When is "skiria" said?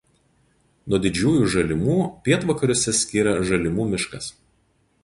3.03-3.39